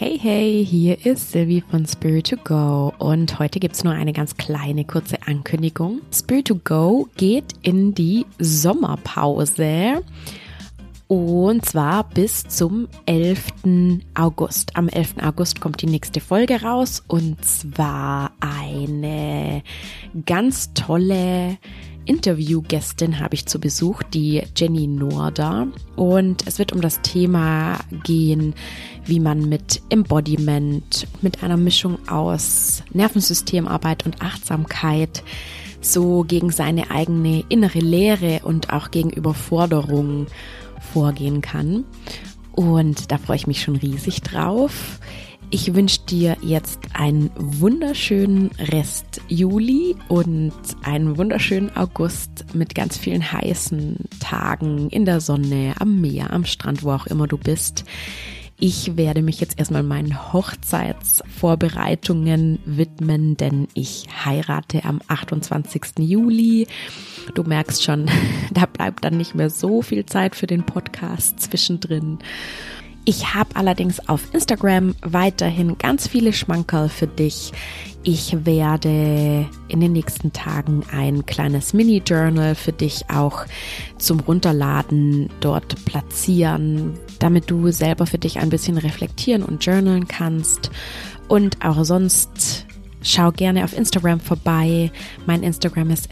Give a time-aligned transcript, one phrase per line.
[0.00, 4.34] Hey, hey, hier ist Sylvie von Spirit to Go und heute gibt's nur eine ganz
[4.38, 6.00] kleine, kurze Ankündigung.
[6.10, 10.02] Spirit to Go geht in die Sommerpause
[11.06, 13.48] und zwar bis zum 11.
[14.14, 14.74] August.
[14.74, 15.16] Am 11.
[15.22, 19.62] August kommt die nächste Folge raus und zwar eine
[20.24, 21.58] ganz tolle
[22.10, 25.68] Interviewgästin habe ich zu Besuch, die Jenny Norder.
[25.94, 28.54] Und es wird um das Thema gehen,
[29.04, 35.22] wie man mit Embodiment, mit einer Mischung aus Nervensystemarbeit und Achtsamkeit
[35.80, 40.26] so gegen seine eigene innere Leere und auch gegen Überforderung
[40.92, 41.84] vorgehen kann.
[42.50, 44.98] Und da freue ich mich schon riesig drauf.
[45.52, 50.52] Ich wünsche dir jetzt einen wunderschönen Rest Juli und
[50.84, 56.84] einen wunderschönen August mit ganz vielen heißen Tagen in der Sonne, am Meer, am Strand,
[56.84, 57.84] wo auch immer du bist.
[58.60, 65.98] Ich werde mich jetzt erstmal meinen Hochzeitsvorbereitungen widmen, denn ich heirate am 28.
[65.98, 66.68] Juli.
[67.34, 68.08] Du merkst schon,
[68.52, 72.20] da bleibt dann nicht mehr so viel Zeit für den Podcast zwischendrin.
[73.06, 77.52] Ich habe allerdings auf Instagram weiterhin ganz viele Schmankerl für dich.
[78.02, 83.46] Ich werde in den nächsten Tagen ein kleines Mini-Journal für dich auch
[83.98, 90.70] zum Runterladen dort platzieren, damit du selber für dich ein bisschen reflektieren und journalen kannst.
[91.28, 92.59] Und auch sonst
[93.02, 94.90] Schau gerne auf Instagram vorbei.
[95.26, 96.10] Mein Instagram ist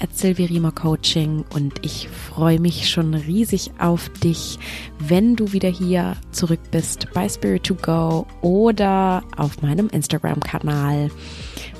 [0.75, 4.58] Coaching und ich freue mich schon riesig auf dich,
[4.98, 11.11] wenn du wieder hier zurück bist bei Spirit to Go oder auf meinem Instagram-Kanal.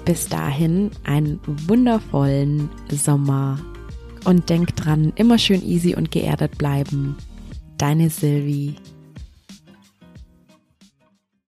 [0.05, 3.59] Bis dahin einen wundervollen Sommer
[4.25, 7.17] und denk dran, immer schön easy und geerdet bleiben.
[7.79, 8.75] Deine Sylvie.